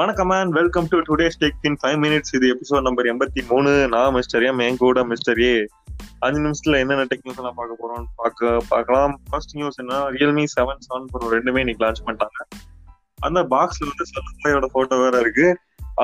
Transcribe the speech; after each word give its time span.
வணக்கம் 0.00 0.28
man 0.32 0.50
welcome 0.56 0.86
to 0.90 0.98
today's 1.06 1.34
ஸ்டேக் 1.36 1.64
in 1.68 1.76
five 1.80 1.96
minutes 2.02 2.32
இது 2.36 2.46
எபிசோட் 2.52 2.84
நம்பர் 2.86 3.06
எண்பத்தி 3.10 3.40
மூணு. 3.48 3.70
நான் 3.94 4.14
மிஸ்டர் 4.16 4.44
எம் 4.48 4.60
என் 4.66 4.78
கூட 4.82 5.02
மிஸ்டர் 5.10 5.38
ஏ 5.46 5.50
அஞ்சு 6.26 6.38
நிமிஷத்துல 6.44 6.78
என்னென்ன 6.82 7.04
டெக்னிக்ஸ் 7.10 7.40
எல்லாம் 7.42 7.56
பார்க்க 7.58 7.80
போறோம் 7.80 8.04
பார்க்க 8.20 8.52
பார்க்கலாம். 8.70 9.12
ஃபர்ஸ்ட் 9.30 9.54
நியூஸ் 9.58 9.80
என்ன? 9.82 9.96
ரியல்மி 10.14 10.44
செவன் 10.54 10.80
செவன் 10.86 11.08
ப்ரோ 11.12 11.30
ரெண்டுமே 11.34 11.62
இன்னைக்கு 11.64 11.84
லான்ச் 11.84 12.02
பண்ணிட்டாங்க. 12.06 12.38
அந்த 13.28 13.42
பாக்ஸ்ல 13.54 13.88
வந்து 13.90 14.06
சல்லுமையோட 14.12 14.68
போட்டோ 14.76 14.98
வேற 15.04 15.18
இருக்கு. 15.24 15.48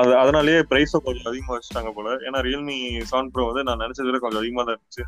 அது 0.01 0.13
அதனாலேயே 0.21 0.59
ப்ரைஸும் 0.73 1.05
கொஞ்சம் 1.07 1.29
அதிகமா 1.31 1.55
வச்சுட்டாங்க 1.55 1.93
போல. 1.97 2.17
ஏன்னா 2.27 2.41
ரியல்மி 2.49 2.77
செவன் 3.13 3.31
ப்ரோ 3.35 3.47
வந்து 3.51 3.65
நான் 3.69 3.83
நினைச்சது 3.85 4.09
விட 4.09 4.21
கொஞ்சம் 4.25 4.43
அதிகமா 4.43 4.65
தான் 4.67 4.77
இருந்துச்சு. 4.77 5.05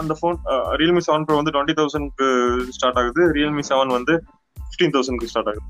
அந்த 0.00 0.16
ஃபோன் 0.20 0.38
ரியல்மி 0.82 1.04
செவன் 1.08 1.28
ப்ரோ 1.28 1.38
வந்து 1.42 1.54
டுவெண்ட்டி 1.56 1.78
தௌசண்ட்க்கு 1.82 2.28
ஸ்டார்ட் 2.78 3.00
ஆகுது. 3.02 3.22
ரியல்மி 3.38 3.64
செவன் 3.72 3.96
வந்து 3.98 4.16
ஃபிஃப்டீன் 4.66 4.96
தௌசண்ட்க்கு 4.96 5.32
ஸ்டார்ட் 5.34 5.52
ஆகுது. 5.52 5.66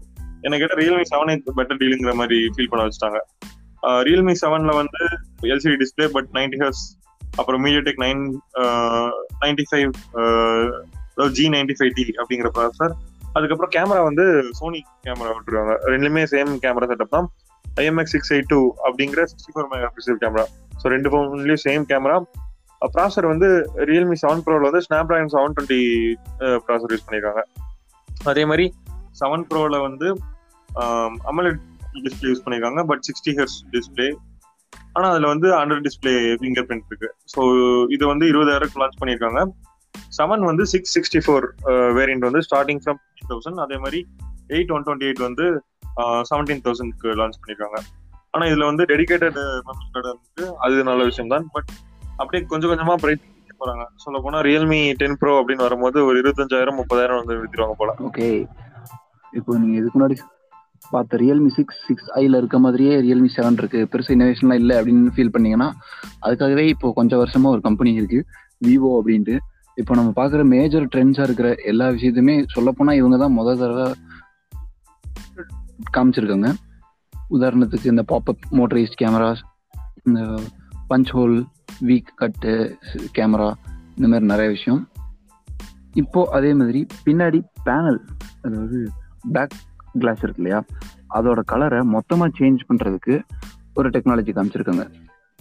என்ன 0.46 0.56
கேட்ட 0.60 0.74
ரியல்மி 0.80 1.04
செவனே 1.12 1.34
பெட்டர் 1.58 1.80
டீலுங்கிற 1.82 2.12
மாதிரி 2.20 2.38
ஃபீல் 2.54 2.70
பண்ண 2.72 2.82
வச்சுட்டாங்க. 2.86 3.20
ரியல்மி 4.08 4.34
செவன்ல 4.42 4.72
வந்து 4.80 5.00
LCD 5.52 5.76
display 5.82 6.06
but 6.16 6.28
ninety 6.38 6.58
hertz 6.62 6.84
அப்புறம் 7.40 7.62
MediaTek 7.66 8.00
nine 8.04 8.20
ninety 9.44 9.64
five 9.70 9.90
G 11.38 11.46
ninety 11.54 11.74
five 11.78 11.92
T 11.98 12.04
அப்படிங்கிற 12.20 12.50
ப்ராசர் 12.58 12.94
அதுக்கப்புறம் 13.36 13.72
கேமரா 13.76 14.02
வந்து 14.08 14.24
சோனி 14.58 14.80
கேமரா 15.06 15.30
விட்டுருக்காங்க. 15.36 15.74
ரெண்டுமே 15.92 16.22
சேம் 16.34 16.52
கேமரா 16.64 16.88
செட்டப் 16.90 17.14
தான். 17.16 17.26
ஐஎம்எக்ஸ் 17.64 18.14
சிக்ஸ் 18.14 18.32
எயிட் 18.34 18.50
டூ 18.52 18.60
அப்படிங்கிற 18.86 19.22
sixty 19.30 19.52
four 19.54 19.68
megapixel 19.94 20.20
camera 20.24 20.44
so 20.80 20.92
ரெண்டு 20.94 21.10
ஃபோன்லேயும் 21.12 21.62
சேம் 21.66 21.84
கேமரா 21.92 22.18
ப்ராசர் 22.94 23.26
வந்து 23.30 23.48
ரியல்மி 23.90 24.16
செவன் 24.22 24.42
ப்ரோவில் 24.46 24.66
வந்து 24.68 24.82
Snapdragon 25.10 25.32
seven 25.34 25.54
twenty 25.56 25.80
processor 26.66 26.92
use 26.94 27.04
பண்ணியிருக்காங்க 27.06 27.42
அதே 28.30 28.42
மாதிரி 28.50 28.66
செவன் 29.20 29.46
ப்ரோவில் 29.50 29.84
வந்து 29.86 30.06
அமலட் 31.30 31.60
டிஸ்பிளே 32.04 32.30
யூஸ் 32.30 32.42
பண்ணியிருக்காங்க 32.44 32.82
பட் 32.90 33.02
சிக்ஸ்டி 33.08 33.34
ஹெர்ஸ் 33.38 33.58
டிஸ்பிளே 33.74 34.08
ஆனால் 34.96 35.10
அதில் 35.12 35.28
வந்து 35.32 35.48
அண்டர் 35.60 35.82
டிஸ்பிளே 35.86 36.12
ஃபிங்கர் 36.40 36.66
பிரிண்ட் 36.68 36.88
இருக்கு. 36.90 37.08
ஸோ 37.32 37.40
இது 37.94 38.04
வந்து 38.12 38.24
இருபதாயிரம் 38.32 38.80
லான்ச் 38.82 38.98
பண்ணியிருக்காங்க 39.00 39.40
செவன் 40.18 40.44
வந்து 40.50 40.64
சிக்ஸ் 40.72 40.92
சிக்ஸ்டி 40.96 41.20
ஃபோர் 41.24 41.46
வேரியன்ட் 41.98 42.26
வந்து 42.28 42.42
ஸ்டார்டிங் 42.46 42.80
ஃப்ரம் 42.84 43.00
தௌசண்ட் 43.30 43.60
அதே 43.64 43.76
மாதிரி 43.84 44.00
எயிட் 44.56 44.72
ஒன் 44.76 44.84
டுவெண்ட்டி 44.86 45.06
எயிட் 45.08 45.22
வந்து 45.28 45.46
செவன்டீன் 46.30 46.64
தௌசண்ட்க்கு 46.66 47.10
லான்ச் 47.20 47.38
பண்ணியிருக்காங்க 47.40 47.78
ஆனால் 48.34 48.48
இதில் 48.50 48.68
வந்து 48.70 48.84
டெடிக்கேட்டட் 48.92 49.38
மெமரி 49.68 49.88
கார்டு 49.94 50.10
இருக்கு 50.12 50.46
அது 50.66 50.84
நல்ல 50.90 51.02
விஷயம் 51.10 51.32
தான் 51.34 51.46
பட் 51.56 51.70
அப்படியே 52.20 52.42
கொஞ்சம் 52.52 52.70
கொஞ்சமாக 52.72 52.98
ப்ரைஸ் 53.04 53.22
போறாங்க. 53.62 53.84
சொல்ல 54.04 54.16
போனா 54.24 54.38
ரியல்மி 54.46 54.80
டென் 55.00 55.18
ப்ரோ 55.20 55.32
அப்படின்னு 55.40 55.66
வரும்போது 55.66 55.98
ஒரு 56.08 56.16
இருபத்தஞ்சாயிரம் 56.22 56.78
முப்பதாயிரம் 56.80 57.20
வந்து 57.20 57.34
வித்துருவாங்க 57.42 57.76
போல. 57.80 57.92
ஓகே 58.08 58.28
இப்போ 59.38 59.52
நீங்க 59.60 59.76
இதுக்கு 59.80 59.96
முன்னாடி 59.98 60.16
பார்த்த 60.92 61.18
ரியல்மி 61.22 61.50
சிக்ஸ் 61.56 61.78
சிக்ஸ் 61.86 62.08
ஐயில் 62.18 62.36
இருக்க 62.40 62.58
மாதிரியே 62.58 62.94
ரியல்மி 63.06 63.28
செவன் 63.36 63.58
இருக்குது 63.60 63.88
பெருசு 63.92 64.14
இன்னோவேஷன்லாம் 64.14 64.60
இல்லை 64.62 64.74
அப்படின்னு 64.76 65.14
ஃபீல் 65.16 65.32
பண்ணிங்கன்னா 65.34 65.68
அதுக்காகவே 66.26 66.64
இப்போ 66.74 66.88
கொஞ்சம் 66.98 67.20
வருஷமாக 67.22 67.54
ஒரு 67.54 67.62
கம்பெனி 67.66 67.92
இருக்குது 68.00 68.26
விவோ 68.66 68.90
அப்படின்ட்டு. 69.00 69.36
இப்போ 69.74 69.92
நம்ம 69.94 70.10
பார்க்குற 70.16 70.42
மேஜர் 70.54 70.86
ட்ரெண்ட்ஸாக 70.86 71.28
இருக்கிற 71.28 71.48
எல்லா 71.70 71.86
விஷயத்தையுமே 71.88 72.36
சொல்லப்போனால் 72.54 72.98
இவங்க 73.00 73.16
தான் 73.16 73.36
முதல் 73.38 73.60
தடவை 73.62 73.86
காமிச்சிருக்காங்க. 75.96 76.50
உதாரணத்துக்கு 77.30 77.92
இந்த 77.94 78.04
பாப்பப் 78.12 78.44
மோட்டரைஸ்ட் 78.50 78.98
கேமராஸ் 79.02 79.42
இந்த 80.04 80.20
பஞ்ச் 80.90 81.12
ஹோல் 81.16 81.36
வீக் 81.88 82.10
கட்டு 82.14 82.54
கேமரா 83.18 83.50
இந்த 83.96 84.06
மாதிரி 84.10 84.26
நிறைய 84.32 84.48
விஷயம். 84.56 84.82
இப்போ 86.02 86.20
அதே 86.36 86.50
மாதிரி 86.60 86.80
பின்னாடி 87.06 87.40
பேனல் 87.64 88.00
அதாவது 88.42 88.78
பேக் 89.32 89.54
கிளாஸ் 89.98 90.22
இருக்கு 90.22 90.42
இல்லையா? 90.42 90.60
அதோட 91.14 91.40
கலரை 91.44 91.80
மொத்தமாக 91.82 92.30
சேஞ்ச் 92.38 92.60
பண்ணுறதுக்கு 92.68 93.16
ஒரு 93.74 93.88
டெக்னாலஜி 93.90 94.32
காமிச்சிருக்காங்க. 94.36 94.84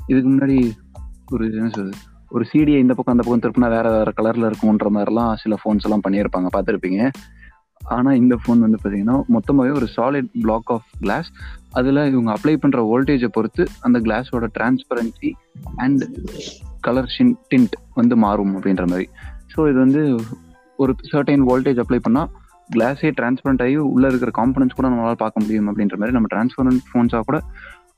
இதுக்கு 0.08 0.30
முன்னாடி 0.30 0.58
ஒரு 1.31 1.46
என்ன 1.53 1.69
சொல்றது? 1.69 1.94
ஒரு 2.30 2.46
சிடியை 2.52 2.80
இந்த 2.84 2.94
பக்கம் 2.94 3.14
அந்த 3.16 3.24
பக்கம் 3.25 3.44
திருப்பினா 3.44 3.69
வேற 3.69 3.88
வேற 3.97 4.12
கலர்ல 4.18 4.50
இருக்கும்ன்ற 4.50 4.90
மாதிரிலாம் 4.96 5.34
சில 5.34 5.58
ஃபோன்ஸ் 5.62 5.86
எல்லாம் 5.88 6.06
பண்ணியிருப்பாங்க 6.08 6.50
பார்த்துருப்பீங்க. 6.56 7.09
ஆனால் 7.81 8.16
இந்த 8.16 8.36
ஃபோன் 8.41 8.64
வந்து 8.66 8.78
பார்த்தீங்கன்னா 8.81 9.16
மொத்தமாகவே 9.36 9.72
ஒரு 9.75 9.88
சாலிட் 9.96 10.30
பிளாக் 10.41 10.72
ஆஃப் 10.72 10.88
கிளாஸ் 11.00 11.30
அதில் 11.70 12.02
இவங்க 12.12 12.30
அப்ளை 12.34 12.53
பண்ணுற 12.64 12.81
வோல்டேஜை 12.91 13.30
பொறுத்து 13.31 13.64
அந்த 13.81 14.00
கிளாஸோட 14.00 14.47
டிரான்ஸ்பரன்சி 14.58 15.31
அண்ட் 15.75 16.03
கலர் 16.80 17.12
ஷின் 17.16 17.35
டிண்ட் 17.50 17.75
வந்து 17.94 18.16
மாறும் 18.16 18.53
அப்படின்ற 18.58 18.85
மாதிரி. 18.88 19.09
ஸோ 19.53 19.70
இது 19.70 19.80
வந்து 19.80 20.02
ஒரு 20.75 20.96
சர்டைன் 21.12 21.44
வோல்டேஜ் 21.50 21.81
அப்ளை 21.84 22.00
பண்ணால் 22.08 22.31
கிளாஸே 22.73 23.09
டிரான்ஸ்பரண்ட் 23.19 23.61
ஆகி 23.66 23.78
உள்ள 23.94 24.06
இருக்கிற 24.11 24.31
காம்பனன்ஸ் 24.39 24.78
கூட 24.78 24.88
நம்மளால் 24.91 25.22
பார்க்க 25.23 25.44
முடியும் 25.44 25.67
அப்படின்ற 25.72 25.97
மாதிரி 26.01 26.16
நம்ம 26.17 26.29
டிரான்ஸ்பரண்ட் 26.34 26.84
ஃபோன்ஸாக 26.89 27.23
கூட 27.29 27.39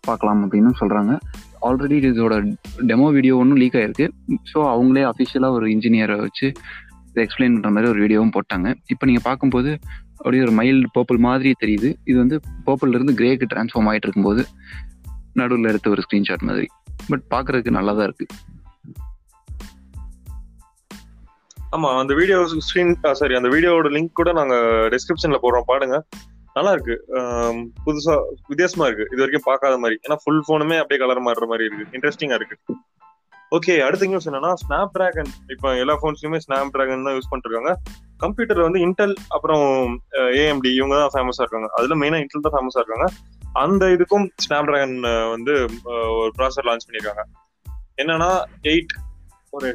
பார்க்கலாம் 0.08 0.42
அப்படின்னு 0.46 0.72
சொல்கிறாங்க 0.80 1.12
ஆல்ரெடி 1.68 1.96
இதோட 2.10 2.36
டெமோ 2.90 3.08
வீடியோ 3.18 3.36
ஒன்றும் 3.42 3.60
லீக் 3.62 3.78
ஆயிருக்கு. 3.82 4.08
ஸோ 4.52 4.58
அவங்களே 4.74 5.04
அஃபிஷியலாக 5.12 5.58
ஒரு 5.58 5.68
இன்ஜினியரை 5.76 6.18
வச்சு 6.26 6.48
இதை 7.12 7.22
எக்ஸ்பிளைன் 7.26 7.54
பண்ணுற 7.56 7.72
மாதிரி 7.76 7.90
ஒரு 7.94 8.00
வீடியோவும் 8.04 8.34
போட்டாங்க. 8.36 8.68
இப்போ 8.94 9.04
நீங்கள் 9.10 9.26
பார்க்கும்போது 9.30 9.72
அப்படியே 10.18 10.42
ஒரு 10.48 10.54
மைல்டு 10.60 10.90
பர்பிள் 10.98 11.20
மாதிரி 11.28 11.52
தெரியுது. 11.64 11.90
இது 12.10 12.18
வந்து 12.24 12.38
பர்பிள்லேருந்து 12.68 13.16
கிரேக்கு 13.22 13.48
டிரான்ஸ்ஃபார்ம் 13.54 13.90
ஆகிட்டு 13.92 14.08
இருக்கும்போது 14.08 14.44
நடுவில் 15.40 15.70
எடுத்த 15.72 15.90
ஒரு 15.96 16.04
ஸ்க்ரீன்ஷாட் 16.06 16.46
மாதிரி. 16.50 16.68
பட் 17.12 17.26
பார்க்கறதுக்கு 17.34 17.78
நல்லா 17.78 17.94
தான் 17.98 18.08
இருக்குது 18.10 18.34
ஆமா 21.76 21.90
அந்த 22.02 22.14
வீடியோ 22.20 22.38
ஸ்க்ரீன் 22.68 22.94
சாரி 23.20 23.36
அந்த 23.40 23.50
வீடியோவோட 23.56 23.90
லிங்க் 23.96 24.18
கூட 24.20 24.32
நாங்க 24.40 24.56
டிஸ்கிரிப்ஷன்ல 24.94 25.40
போடுறோம் 25.44 25.70
பாடுங்க 25.72 25.98
நல்லா 26.58 26.72
இருக்கு. 26.76 26.96
புதுசா 27.86 28.14
வித்தியாசமா 28.50 28.86
இருக்கு. 28.90 29.06
இது 29.14 29.22
வரைக்கும் 29.22 29.48
பார்க்காத 29.48 29.78
மாதிரி. 29.84 29.96
ஏன்னா 30.06 30.18
ஃபுல் 30.22 30.46
போனுமே 30.50 30.76
அப்படியே 30.82 31.00
கலர் 31.02 31.26
மாறுற 31.26 31.46
மாதிரி 31.52 31.66
இருக்கு. 31.68 31.86
இன்ட்ரெஸ்டிங்கா 31.96 32.38
இருக்கு. 32.40 32.56
ஓகே 33.56 33.74
அடுத்த 33.88 34.08
நியூஸ் 34.12 34.28
என்னன்னா 34.30 34.52
ஸ்னாப் 34.62 34.94
டிராகன் 34.96 35.32
இப்போ 35.54 35.68
எல்லா 35.82 35.96
ஃபோன்ஸ்லயுமே 36.02 36.40
ஸ்னாப் 36.46 36.72
டிராகன் 36.76 37.06
தான் 37.08 37.16
யூஸ் 37.18 37.30
பண்ணிருக்காங்க 37.32 37.74
கம்ப்யூட்டர் 38.24 38.62
வந்து 38.68 38.80
இன்டெல் 38.86 39.16
அப்புறம் 39.36 39.66
ஏஎம்டி 40.42 40.72
இவங்க 40.80 40.96
தான் 41.02 41.14
ஃபேமஸா 41.16 41.44
இருக்காங்க. 41.44 41.70
அதுல 41.78 41.98
மெயினா 42.02 42.22
இன்டெல் 42.24 42.46
தான் 42.48 42.56
ஃபேமஸா 42.56 42.82
இருக்காங்க. 42.82 43.08
அந்த 43.66 43.86
இதுக்கும் 43.96 44.26
ஸ்னாப் 44.46 44.70
டிராகன் 44.70 44.98
வந்து 45.36 45.54
ஒரு 46.22 46.32
ப்ராசர் 46.40 46.70
லான்ச் 46.70 46.88
பண்ணியிருக்காங்க 46.88 47.24
என்னன்னா 48.04 48.32
எயிட் 48.74 48.96
ஒரு 49.58 49.70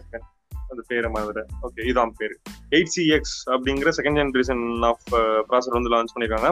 அந்த 0.71 0.83
பேரை 0.91 1.11
மாதிரி 1.17 1.43
ஓகே 1.67 1.87
இதான் 1.91 2.13
பேர். 2.21 2.35
எயிட் 2.77 2.93
சி 2.97 3.05
எக்ஸ் 3.17 3.37
அப்படிங்கிற 3.55 3.93
செகண்ட் 3.99 4.21
ஜென்ரேஷன் 4.21 4.65
ஆஃப் 4.91 5.07
ப்ராசர் 5.51 5.79
வந்து 5.79 5.93
லான்ச் 5.95 6.15
பண்ணியிருக்காங்க 6.15 6.51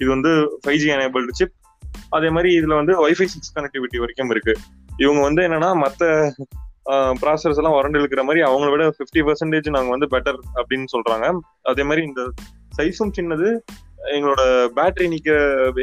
இது 0.00 0.10
வந்து 0.16 0.32
ஃபைவ் 0.62 0.80
ஜி 0.82 0.88
எனேபிள்டு 0.96 1.38
சிப் 1.40 1.54
அதே 2.16 2.28
மாதிரி 2.36 2.50
இதுல 2.58 2.74
வந்து 2.80 2.94
ஒய்ஃபை 3.04 3.26
சிக்ஸ் 3.34 3.54
கனெக்டிவிட்டி 3.56 3.98
வரைக்கும் 4.02 4.32
இருக்கு. 4.34 4.54
இவங்க 5.02 5.20
வந்து 5.28 5.42
என்னன்னா 5.46 5.70
மற்ற 5.84 6.04
ப்ராசர்ஸ் 7.20 7.56
uh, 7.56 7.60
எல்லாம் 7.60 7.76
வறண்டு 7.76 7.98
இருக்கிற 8.00 8.22
மாதிரி 8.26 8.40
அவங்கள 8.48 8.68
விட 8.72 8.84
ஃபிஃப்டி 8.96 9.22
பர்சன்டேஜ் 9.28 9.68
நாங்கள் 9.76 9.94
வந்து 9.94 10.08
பெட்டர் 10.12 10.38
அப்படின்னு 10.58 10.88
சொல்றாங்க. 10.92 11.26
அதே 11.70 11.84
மாதிரி 11.88 12.02
இந்த 12.08 12.22
சைஸும் 12.78 13.14
சின்னது. 13.18 13.48
எங்களோட 14.16 14.42
பேட்டரி 14.76 15.06
நிக்க 15.14 15.30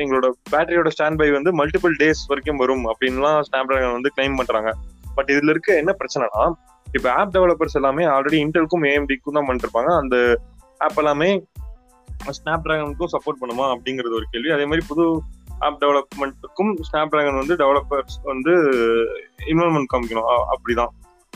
எங்களோட 0.03 0.27
பேட்டரியோட 0.51 0.89
ஸ்டாண்ட் 0.95 1.19
பை 1.21 1.27
வந்து 1.37 1.51
மல்டிபிள் 1.59 1.95
டேஸ் 2.01 2.21
வரைக்கும் 2.31 2.61
வரும் 2.61 2.85
அப்படின்லாம் 2.91 3.39
ஸ்னாப் 3.47 3.69
டிராகன் 3.71 3.95
வந்து 3.97 4.11
கிளைம் 4.15 4.37
பண்றாங்க. 4.41 4.71
பட் 5.17 5.31
இதுல 5.35 5.53
இருக்க 5.55 5.69
என்ன 5.81 5.91
பிரச்சனைனா 6.01 6.43
இப்ப 6.93 7.13
ஆப் 7.13 7.37
டெவலப்பர்ஸ் 7.37 7.73
எல்லாமே 7.73 8.05
ஆல்ரெடி 8.05 8.39
இன்டெல்க்கும் 8.43 8.81
ஏஎம்டிக்கும் 8.81 9.31
தான் 9.31 9.47
பண்ணிருப்பாங்க 9.47 9.97
அந்த 9.97 10.39
ஆப் 10.77 10.97
எல்லாமே 10.97 11.43
ஸ்னாப் 12.27 12.65
டிராகனுக்கும் 12.65 13.11
சப்போர்ட் 13.11 13.41
பண்ணுமா 13.41 13.75
அப்படிங்கிறது 13.75 14.13
ஒரு 14.13 14.25
கேள்வி. 14.31 14.49
அதே 14.49 14.65
மாதிரி 14.65 14.85
புது 14.87 15.21
ஆப் 15.59 15.81
டெவலப்மெண்ட்டுக்கும் 15.83 16.73
ஸ்னாப் 16.91 17.09
டிராகன் 17.09 17.37
வந்து 17.37 17.55
டெவலப்பர்ஸ் 17.55 18.17
வந்து 18.23 18.51
இன்வால்மெண்ட் 19.47 19.91
காமிக்கணும். 19.93 20.29
அப்படிதான். 20.53 20.87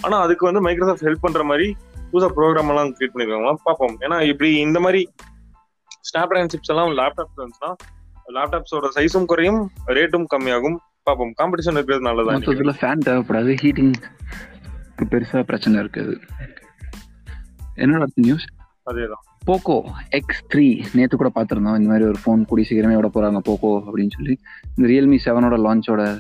ஆனா 0.02 0.20
அதுக்கு 0.20 0.46
வந்து 0.46 0.62
மைக்ரோசாஃப்ட் 0.62 1.04
ஹெல்ப் 1.04 1.22
பண்ற 1.22 1.44
மாதிரி 1.44 1.76
புதுசா 2.14 2.28
ப்ரோக்ராம் 2.36 2.68
எல்லாம் 2.68 2.90
கிரியேட் 2.90 3.16
பண்ணிருக்காங்க 3.16 3.54
பார்ப்போம். 3.64 3.98
ஏன்னா 4.00 4.28
இப்படி 4.28 4.56
இந்த 4.56 4.80
மாதிரி 4.80 5.10
ஸ்னாப் 5.90 6.28
டிராகன் 6.28 6.48
சிப்ஸ் 6.48 6.76
எல்லாம் 6.76 6.98
லேப்டாப் 6.98 7.34
இருந்துச்சுன்னா 7.38 7.76
லேப்டாப்ஸோட 8.34 8.88
சைஸும் 8.96 9.26
குறையும் 9.26 9.72
ரேட்டும் 9.88 10.26
கம்மியாகும். 10.36 10.76
பார்ப்போம். 11.04 11.34
காம்படிஷன் 11.38 11.72
இருக்கிறது 11.72 12.06
நல்லதான் 12.06 12.76
ஃபேன் 12.80 13.04
தேவைப்படாது 13.06 13.52
ஹீட்டிங் 13.62 13.94
பெருசா 15.06 15.44
பிரச்சனை 15.44 15.80
இருக்காது. 15.80 16.20
என்னோட 17.76 18.06
நியூஸ் 18.14 18.46
அதேதான். 18.92 19.26
போக்கோ 19.48 19.82
எக்ஸ் 20.10 20.44
த்ரீ 20.54 20.86
நேற்று 20.94 21.18
கூட 21.18 21.32
பார்த்துருந்தோம். 21.36 21.78
இந்த 21.78 21.90
மாதிரி 21.90 22.06
ஒரு 22.06 22.16
ஃபோன் 22.26 22.46
கூடி 22.46 22.66
சீக்கிரமே 22.70 22.96
விட 22.96 23.10
போறாங்க 23.14 23.40
போக்கோ 23.50 23.82
அப்படின்னு 23.86 24.10
சொல்லி. 24.10 24.40
இந்த 24.78 24.90
ரியல்மி 24.90 25.20
செவனோட 25.26 25.56
லான்ச்சோட 25.68 26.20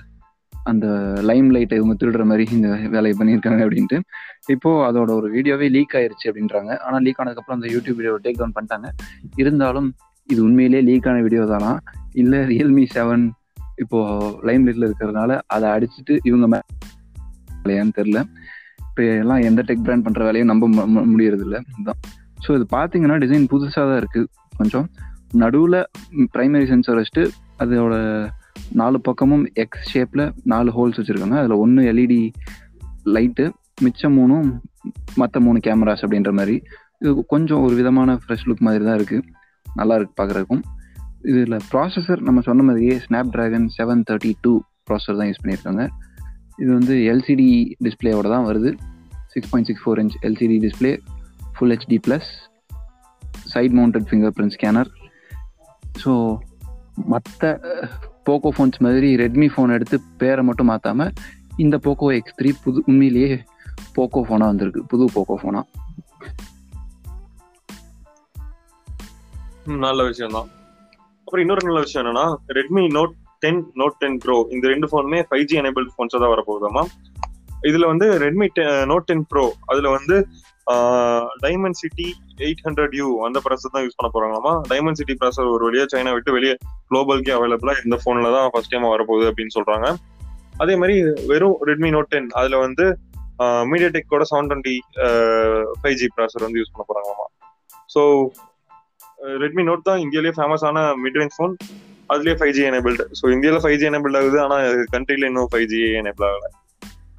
அந்த 0.63 0.88
லைம் 1.21 1.51
லைட்டை 1.51 1.77
இவங்க 1.77 2.06
திருடுற 2.06 2.25
மாதிரி 2.25 2.51
இந்த 2.51 2.68
வேலையை 2.75 3.13
பண்ணியிருக்காங்க 3.19 3.62
அப்படின்ட்டு. 3.68 4.00
இப்போ 4.47 4.91
அதோட 4.91 5.09
ஒரு 5.09 5.31
வீடியோவே 5.31 5.69
லீக் 5.69 5.94
ஆயிருச்சு 5.94 6.27
அப்படின்றாங்க. 6.27 6.77
ஆனால் 6.79 7.01
லீக் 7.01 7.19
ஆனதுக்கப்புறம் 7.19 7.57
அந்த 7.57 7.68
யூடியூப் 7.68 7.95
வீடியோ 7.95 8.19
டேக் 8.24 8.38
டவுன் 8.38 8.53
பண்ணிட்டாங்க. 8.56 8.89
இருந்தாலும் 9.35 9.94
இது 10.25 10.44
உண்மையிலேயே 10.44 10.83
லீக் 10.83 11.07
ஆன 11.07 11.21
வீடியோ 11.21 11.45
தானா? 11.45 11.79
இல்லை 12.13 12.39
ரியல்மி 12.39 12.88
செவன் 12.94 13.29
இப்போ 13.75 14.19
லைம் 14.44 14.68
லைட்ல 14.68 14.91
இருக்கிறதுனால 14.91 15.41
அதை 15.47 15.69
அடிச்சுட்டு 15.69 16.19
இவங்க 16.24 16.62
மேலேயான்னு 17.65 17.91
தெரில 17.95 18.24
இப்போ 18.98 19.10
எல்லாம் 19.24 19.42
எந்த 19.48 19.62
டெக் 19.66 19.84
பிராண்ட் 19.88 20.04
பண்ற 20.06 20.22
வேலையும் 20.28 20.50
நம்ப 20.52 20.68
முடியறது 21.10 21.44
இல்லை 21.48 21.60
இதுதான் 21.72 22.00
ஸோ 22.44 22.50
இது 22.58 22.66
பார்த்தீங்கன்னா 22.72 23.18
டிசைன் 23.24 23.46
புதுசாக 23.52 23.84
தான் 23.90 24.00
இருக்கு. 24.02 24.22
கொஞ்சம் 24.60 24.88
நடுவில் 25.42 25.78
ப்ரைமரி 26.36 26.66
சென்சர் 26.72 26.98
வச்சுட்டு 27.00 27.24
அதோட 27.64 27.98
நாலு 28.80 29.00
பக்கமும் 29.08 29.44
எக்ஸ் 29.64 29.84
ஷேப்ல 29.92 30.24
நாலு 30.54 30.72
ஹோல்ஸ் 30.78 30.98
வச்சிருக்காங்க. 31.00 31.38
அதுல 31.42 31.58
ஒன்று 31.66 31.84
எல்இடி 31.92 32.20
லைட்டு 33.18 33.46
மிச்சம் 33.86 34.18
மூணும் 34.20 34.50
மற்ற 35.22 35.44
மூணு 35.48 35.62
கேமராஸ் 35.68 36.04
அப்படின்ற 36.08 36.34
மாதிரி. 36.40 36.58
இது 37.02 37.14
கொஞ்சம் 37.36 37.62
ஒரு 37.68 37.78
விதமான 37.82 38.18
ஃப்ரெஷ் 38.24 38.48
லுக் 38.50 38.66
மாதிரி 38.70 38.84
தான் 38.90 39.00
இருக்கு. 39.02 39.20
நல்லா 39.76 39.98
இருக்கு 40.00 40.18
பார்க்குறதுக்கும் 40.22 40.66
இதில் 41.34 41.60
ப்ராசஸர் 41.72 42.26
நம்ம 42.30 42.46
சொன்ன 42.50 42.68
மாதிரியே 42.72 42.98
Snapdragon 43.38 43.70
seven 43.78 44.04
thirty 44.12 44.34
two 44.42 44.56
processor 44.90 45.22
தான் 45.22 45.32
யூஸ் 45.32 45.44
பண்ணியிருக்காங்க. 45.44 45.86
இது 46.57 46.69
வந்து 46.74 46.95
எல்சிடி 47.13 47.48
டிஸ்பிளேயோட 47.83 48.27
தான் 48.30 48.45
வருது. 48.45 48.69
Six 49.27 49.50
point 49.50 49.69
six 49.69 49.83
four 49.83 50.00
inch 50.00 50.15
LCD 50.21 50.57
display 50.59 50.92
full 51.56 51.74
HD 51.75 51.98
plus 52.07 52.30
side 53.45 53.71
mounted 53.71 54.07
fingerprint 54.38 54.56
scanner 54.57 54.89
so 56.04 56.12
மற்ற 57.06 57.51
போக்கோ 58.25 58.50
ஃபோன்ஸ் 58.57 58.80
மாதிரி 58.80 59.15
ரெட்மி 59.15 59.48
ஃபோன் 59.56 59.74
எடுத்து 59.74 59.98
பேரை 60.18 60.44
மட்டும் 60.44 60.65
மாற்றாமல் 60.65 61.13
இந்த 61.57 61.77
போக்கோ 61.77 62.15
எக்ஸ் 62.15 62.36
த்ரீ 62.42 62.54
புது 62.63 62.83
உண்மையிலேயே 62.86 63.30
போக்கோ 63.95 64.21
ஃபோனாக 64.25 64.51
வந்திருக்கு. 64.51 64.81
புது 64.83 65.06
போக்கோ 65.13 65.38
ஃபோனாக 65.42 65.65
நல்ல 69.65 70.03
விஷயம் 70.03 70.31
தான் 70.31 70.50
அப்புறம் 71.19 71.42
இன்னொரு 71.42 71.63
நல்ல 71.65 71.80
விஷயம் 71.80 72.06
என்னன்னா 72.06 72.25
Redmi 72.48 72.83
Note 72.92 73.13
ten 73.42 73.62
Note 73.75 73.98
ten 74.00 74.18
Pro 74.18 74.36
இந்த 74.51 74.66
ரெண்டு 74.68 74.88
ஃபோனுமே 74.88 75.19
ஃபைவ் 75.28 75.45
ஜி 75.50 75.57
எனேபிள் 75.62 75.86
ஃபோன்ஸாக 75.94 76.19
தான் 76.24 76.34
வரப்போகுதாமா 76.34 76.84
இதில் 77.68 77.89
வந்து 77.92 78.07
ரெட்மி 78.24 78.48
நோட் 78.92 79.07
டென் 79.07 79.25
ப்ரோ 79.31 79.45
அதில் 79.68 79.89
வந்து 79.89 80.16
diamond 81.44 81.78
city 81.78 82.07
eight 82.45 82.63
hundred 82.66 82.95
U 83.00 83.07
அந்த 83.25 83.39
ப்ராசர் 83.45 83.74
தான் 83.75 83.86
யூஸ் 83.86 83.98
பண்ண 84.00 84.10
போறாங்களாமா 84.10 84.54
டைமண்ட் 84.69 85.00
சிட்டி 85.00 85.13
ப்ராசர் 85.13 85.51
ஒரு 85.54 85.63
வழியாக 85.68 85.89
சைனா 85.94 86.13
விட்டு 86.13 86.31
வெளியே 86.31 86.56
குளோபல்கே 86.92 87.34
அவைலபிளாக 87.38 87.84
இந்த 87.86 87.98
ஃபோனில் 88.01 88.36
தான் 88.38 88.50
ஃபர்ஸ்ட் 88.54 88.74
டைம் 88.74 88.88
வரப்போகுது 88.88 89.30
அப்படின்னு 89.31 89.56
சொல்கிறாங்க 89.57 89.88
அதே 90.60 90.75
மாதிரி 90.75 90.95
வெறும் 91.31 91.57
ரெட்மி 91.69 91.89
நோட் 91.95 92.12
டென் 92.12 92.30
அதில் 92.34 92.57
வந்து 92.57 92.86
மீடியா 93.72 93.89
டெக்கோட 93.89 94.25
seven 94.30 94.50
twenty 94.51 94.75
five 95.81 95.98
G 96.00 96.07
processor 96.16 96.45
வந்து 96.48 96.60
யூஸ் 96.62 96.74
பண்ண 96.74 96.86
போகிறாங்களாமா 96.86 97.28
ஸோ 97.89 98.01
ரெட்மி 99.44 99.63
நோட் 99.63 99.88
தான் 99.89 100.01
இந்தியாவிலேயே 100.01 100.36
ஃபேமஸான 100.38 100.80
மிட் 101.04 101.19
ரேஞ்ச் 101.19 101.38
ஃபோன் 101.38 101.54
அதுலயே 102.09 102.36
ஃபைவ் 102.39 102.56
ஜி 102.57 102.63
எனேபிள்டு 102.69 103.06
ஸோ 103.19 103.31
இந்தியாவில் 103.31 103.63
ஃபைவ் 103.63 103.80
ஜி 103.81 103.88
எனேபிள் 103.89 104.18
ஆகுது 104.19 104.38
ஆனா 104.42 104.57
கண்ட்ரில 104.94 105.25
இன்னும் 105.25 105.50
ஃபைவ் 105.51 105.65
ஜி 105.65 105.80
எனேபிள் 106.01 106.27
ஆகல. 106.30 106.48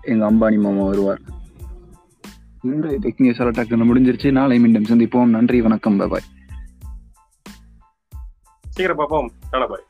எங்கள் 0.03 0.29
அம்பானி 0.29 0.59
மாமா 0.61 0.85
வருவார். 0.85 1.21
இன்றைய 2.63 2.99
டெக்னிக் 3.03 3.39
டக்குன்னு 3.59 3.89
முடிஞ்சிருச்சு. 3.91 4.33
நாளை 4.33 4.59
மீண்டும் 4.59 4.89
சந்திப்போம். 4.91 5.35
நன்றி 5.37 5.61
வணக்கம் 5.67 5.97
பாய் 5.97 6.27
சீக்கிரம் 8.65 8.97
பார்ப்போம். 8.97 9.33
பாய் 9.51 9.88